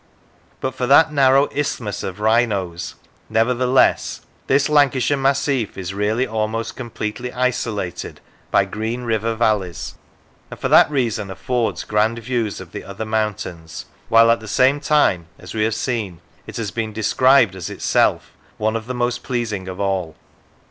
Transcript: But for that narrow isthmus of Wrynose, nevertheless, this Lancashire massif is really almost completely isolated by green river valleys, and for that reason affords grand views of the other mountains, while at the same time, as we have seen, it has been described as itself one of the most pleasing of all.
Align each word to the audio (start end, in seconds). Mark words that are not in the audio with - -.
But 0.61 0.73
for 0.73 0.87
that 0.87 1.13
narrow 1.13 1.45
isthmus 1.51 2.01
of 2.01 2.19
Wrynose, 2.19 2.95
nevertheless, 3.29 4.21
this 4.47 4.67
Lancashire 4.67 5.15
massif 5.15 5.77
is 5.77 5.93
really 5.93 6.25
almost 6.25 6.75
completely 6.75 7.31
isolated 7.31 8.19
by 8.49 8.65
green 8.65 9.03
river 9.03 9.35
valleys, 9.35 9.93
and 10.49 10.59
for 10.59 10.69
that 10.69 10.89
reason 10.89 11.29
affords 11.29 11.83
grand 11.83 12.17
views 12.17 12.59
of 12.59 12.71
the 12.71 12.83
other 12.83 13.05
mountains, 13.05 13.85
while 14.09 14.31
at 14.31 14.39
the 14.39 14.47
same 14.47 14.79
time, 14.79 15.27
as 15.37 15.53
we 15.53 15.65
have 15.65 15.75
seen, 15.75 16.19
it 16.47 16.57
has 16.57 16.71
been 16.71 16.93
described 16.93 17.55
as 17.55 17.69
itself 17.69 18.31
one 18.57 18.75
of 18.75 18.87
the 18.87 18.95
most 18.95 19.21
pleasing 19.21 19.67
of 19.67 19.79
all. 19.79 20.15